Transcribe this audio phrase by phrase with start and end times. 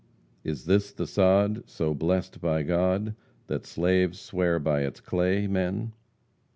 [0.43, 3.13] Is this the sod, So blest by God,
[3.45, 5.93] That slaves swear by its clay, men?